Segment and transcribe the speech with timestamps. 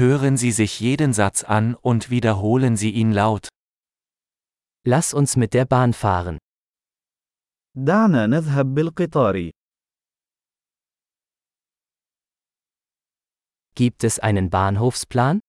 [0.00, 3.49] Hören Sie sich jeden Satz an und wiederholen Sie ihn laut.
[4.83, 6.37] Lass uns mit der Bahn fahren.
[7.75, 9.51] دعنا نذهب بالقطار.
[13.75, 15.39] Gibt es einen Bahnhofsplan?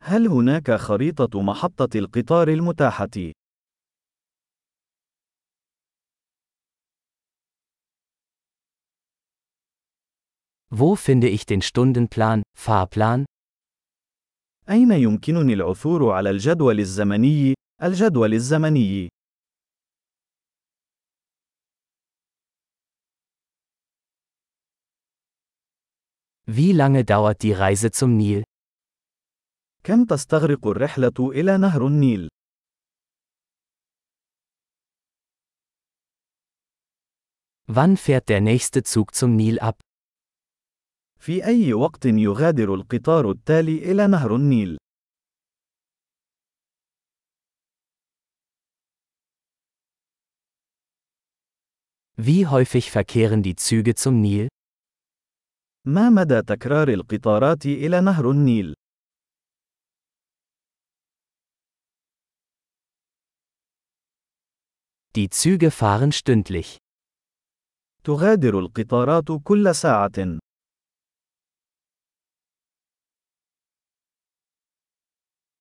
[0.00, 3.32] هل هناك خريطة محطة القطار المتاحة؟
[10.75, 13.25] Wo finde ich den Stundenplan, Fahrplan?
[14.69, 17.53] أين يمكنني العثور على الجدول الزمني؟
[17.83, 19.09] الجدول الزمني.
[26.45, 28.43] Wie lange dauert die Reise zum Nil?
[29.83, 32.29] كم تستغرق الرحلة إلى نهر النيل؟
[37.67, 39.79] Wann fährt der nächste Zug zum Nil ab?
[41.19, 44.77] في أي وقت يغادر القطار التالي إلى نهر النيل؟
[52.17, 54.47] Wie häufig verkehren die Züge zum Nil?
[55.87, 58.73] ما مدى تكرار القطارات إلى نهر النيل؟
[65.15, 66.77] Die Züge fahren stündlich.
[68.03, 70.39] تغادر القطارات كل ساعة.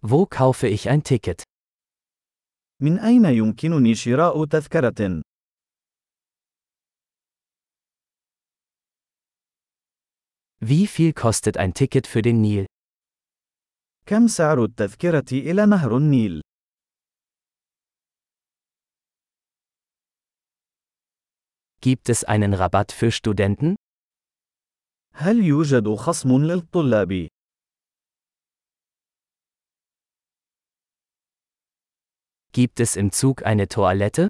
[0.07, 1.43] Wo kaufe ich ein Ticket?
[2.81, 5.23] من أين يمكنني شراء تذكرة؟
[10.61, 12.67] Wie viel kostet ein Ticket für den Nil?
[14.07, 16.41] كم سعر التذكرة إلى نهر النيل؟
[21.81, 23.77] Gibt es einen Rabatt für Studenten?
[25.15, 27.29] هل يوجد خصم للطلاب؟
[32.57, 34.29] Gibt es im Zug eine Toilette?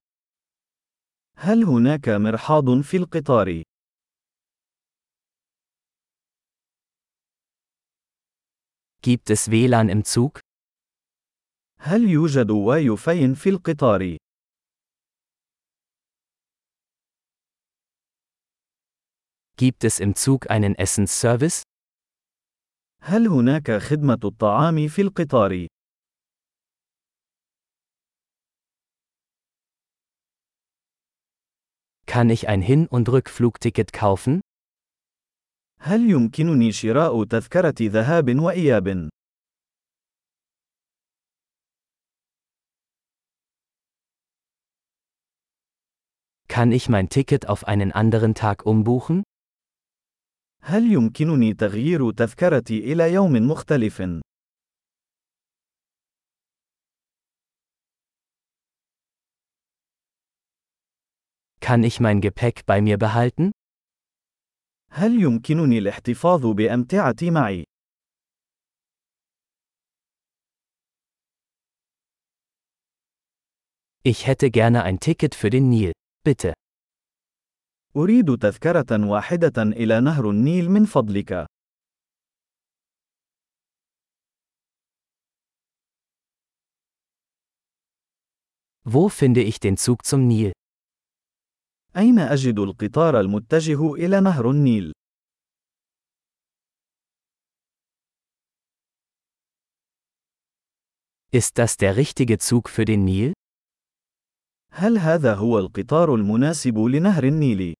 [1.36, 3.62] هل هناك مرحاض في القطار؟
[9.02, 10.40] Gibt es WLAN im Zug?
[11.78, 14.16] هل يوجد واي فاي في القطار؟
[19.56, 21.62] Gibt es im Zug einen Essensservice?
[23.02, 25.66] هل هناك خدمة الطعام في القطار؟
[32.16, 34.42] Kann ich ein Hin- und Rückflugticket kaufen?
[35.80, 39.08] هل يمكنني شراء تذكرة ذهاب وإياب؟
[46.48, 49.22] Kann ich mein Ticket auf einen anderen Tag umbuchen?
[50.62, 54.02] هل يمكنني تغيير تذكرتي إلى يوم مختلف؟
[61.66, 63.52] Kann ich mein Gepäck bei mir behalten?
[64.90, 67.64] هل يمكنني الاحتفاظ بأمتعتي معي؟
[74.04, 75.92] Ich hätte gerne ein Ticket für den Nil,
[76.24, 76.54] bitte.
[77.96, 81.46] أريد تذكرة واحدة إلى نهر النيل من فضلك.
[88.84, 90.52] Wo finde ich den Zug zum Nil?
[91.97, 94.93] أين أجد القطار المتجه إلى نهر النيل؟
[101.31, 103.33] Ist das der richtige Zug für den Nil?
[104.71, 107.73] هل هذا هو القطار المناسب لنهر النيل؟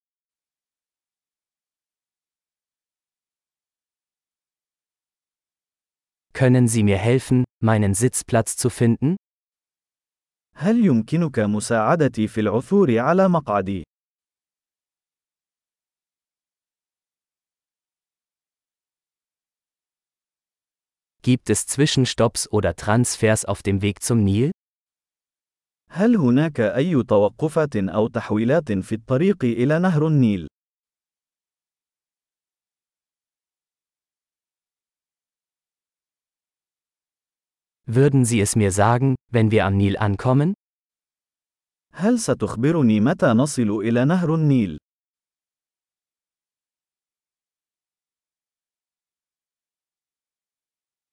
[6.33, 9.16] Können Sie mir helfen, meinen Sitzplatz zu finden?
[10.56, 13.83] هل يمكنك مساعدتي في العثور على مقعدي؟
[21.26, 24.50] Gibt es Zwischenstopps oder Transfers auf dem Weg zum Nil?
[25.90, 30.49] هل هناك أي توقفات أو تحويلات في الطريق إلى نهر النيل؟
[37.87, 40.55] Würden Sie es mir sagen, wenn wir am Nil ankommen?
[41.94, 44.79] هل ستخبرني متى نصل إلى نهر النيل؟